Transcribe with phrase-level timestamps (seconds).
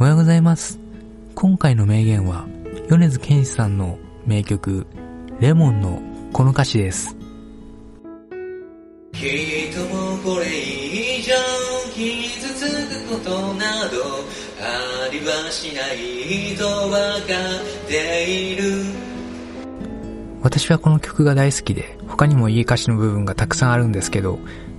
[0.00, 0.78] おはようございます。
[1.34, 2.46] 今回の名言は、
[2.88, 4.86] 米津玄師さんの名曲、
[5.40, 6.00] レモンの
[6.32, 7.14] この歌詞です。
[9.12, 11.34] きっともうこれ以上
[11.92, 13.98] 傷つくことなど
[14.58, 17.26] ありはしないとわか
[17.84, 18.62] っている
[20.40, 24.38] 私はこの曲が大好きで、他にもいい歌詞の部分がたくさんあるんですけど、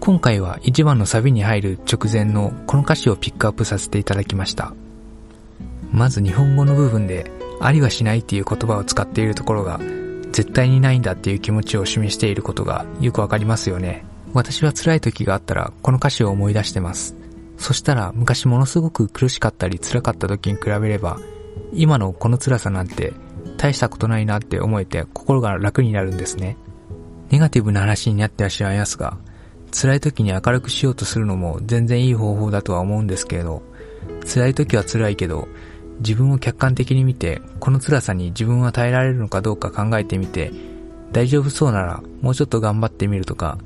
[0.00, 4.72] 今回は1番のサビに入る直前のこの歌詞をピックアップさせていただきました。
[5.92, 9.78] まず日本語の部分で、ありはしないっていう言葉を使っているところが、
[10.32, 14.04] 絶対にないんだっていう気持ちを示していることがよくわかりますよね。
[14.32, 17.14] 私は辛い時があったら、この歌詞を思い出してます。
[17.58, 21.20] そしたら、昔ものすごく苦しかったり辛かった時に比べれば、
[21.74, 23.12] 今のこの辛さなんて、
[23.58, 26.56] 大したことないなって思えて心が楽になるんですね。
[27.30, 29.18] ネガティブな話になってはしまいますが、
[29.70, 33.62] 辛い時に明るくしようとするのも全然いい方法だとは思うんですけれど、
[34.26, 35.48] 辛い時は辛いけど、
[36.02, 40.52] 自分を客観的に見て、この辛さに自分は耐えられるのかどうか考えてみて、
[41.12, 43.58] 大丈夫そうならもうちょっと頑張ってみるとか、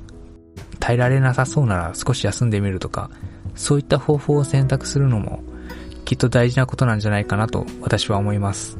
[0.79, 3.09] 耐えられなさそうなら少し休んでみるとか、
[3.55, 5.43] そういった方法を選択するのも、
[6.05, 8.77] きっと大事なことなんじゃないかなと私は思います。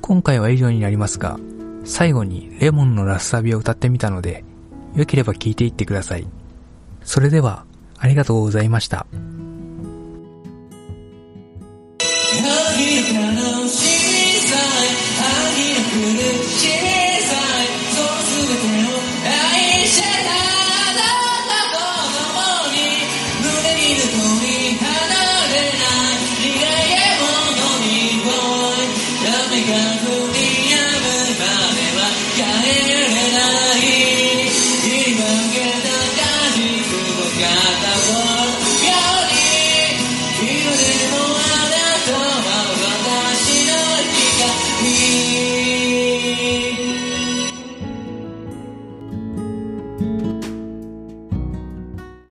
[0.00, 1.38] 今回は以上になりますが、
[1.84, 4.44] 最後にレモンのラスサビを歌ってみたので、
[4.94, 6.26] 良ければ聴いていってください。
[7.02, 7.64] それでは、
[7.98, 9.06] ありがとうございました。
[45.16, 45.45] You.